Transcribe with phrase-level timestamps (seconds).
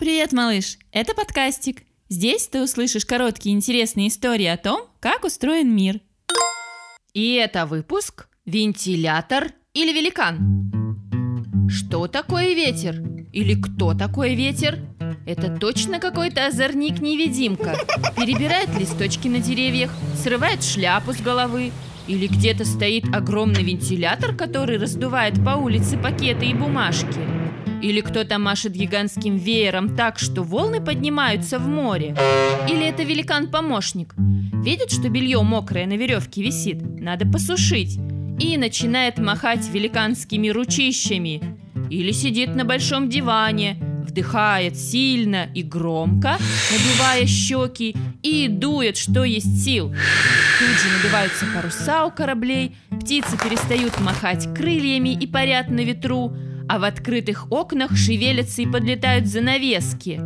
[0.00, 0.78] Привет, малыш!
[0.90, 1.84] Это подкастик.
[2.08, 6.00] Здесь ты услышишь короткие интересные истории о том, как устроен мир.
[7.12, 13.00] И это выпуск «Вентилятор или великан?» Что такое ветер?
[13.32, 14.80] Или кто такой ветер?
[15.26, 17.76] Это точно какой-то озорник-невидимка.
[18.16, 21.70] Перебирает листочки на деревьях, срывает шляпу с головы.
[22.08, 27.33] Или где-то стоит огромный вентилятор, который раздувает по улице пакеты и бумажки.
[27.82, 32.16] Или кто-то машет гигантским веером так, что волны поднимаются в море.
[32.68, 34.14] Или это великан-помощник.
[34.64, 37.98] Видит, что белье мокрое на веревке висит, надо посушить.
[38.40, 41.42] И начинает махать великанскими ручищами.
[41.90, 46.38] Или сидит на большом диване, вдыхает сильно и громко,
[46.70, 49.88] надувая щеки, и дует, что есть сил.
[49.90, 56.32] Тут же надуваются паруса у кораблей, птицы перестают махать крыльями и парят на ветру,
[56.68, 60.20] а в открытых окнах шевелятся и подлетают занавески.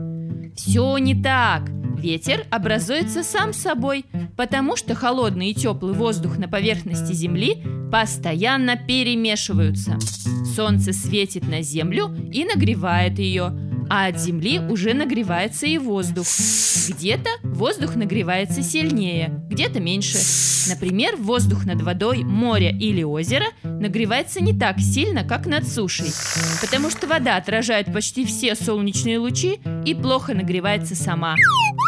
[0.56, 1.68] Все не так.
[1.98, 4.04] Ветер образуется сам собой,
[4.36, 9.98] потому что холодный и теплый воздух на поверхности Земли постоянно перемешиваются.
[10.54, 13.52] Солнце светит на Землю и нагревает ее,
[13.90, 16.26] а от Земли уже нагревается и воздух.
[16.88, 20.18] Где-то воздух нагревается сильнее, где-то меньше.
[20.68, 26.10] Например, воздух над водой, море или озеро нагревается не так сильно, как над сушей,
[26.60, 31.36] потому что вода отражает почти все солнечные лучи и плохо нагревается сама.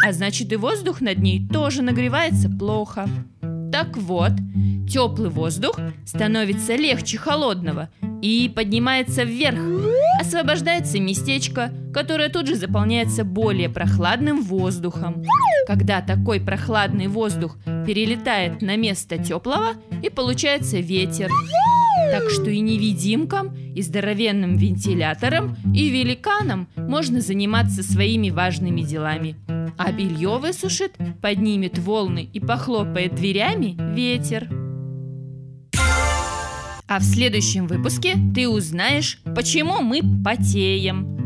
[0.05, 3.07] А значит и воздух над ней тоже нагревается плохо.
[3.71, 4.33] Так вот,
[4.89, 7.89] теплый воздух становится легче холодного
[8.21, 9.59] и поднимается вверх.
[10.19, 15.23] Освобождается местечко, которое тут же заполняется более прохладным воздухом.
[15.67, 19.73] Когда такой прохладный воздух перелетает на место теплого,
[20.03, 21.29] и получается ветер.
[22.11, 29.35] Так что и невидимкам, и здоровенным вентилятором, и великаном можно заниматься своими важными делами.
[29.77, 34.47] А белье высушит, поднимет волны и похлопает дверями ветер.
[36.91, 41.25] А в следующем выпуске ты узнаешь, почему мы потеем.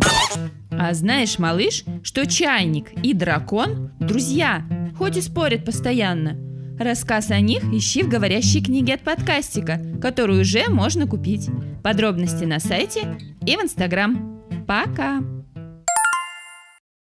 [0.70, 4.64] А знаешь, малыш, что чайник и дракон– друзья,
[4.96, 6.38] хоть и спорят постоянно.
[6.78, 11.50] Рассказ о них ищи в говорящей книге от подкастика, которую уже можно купить.
[11.82, 14.44] Подробности на сайте и в Инстаграм.
[14.68, 15.20] Пока!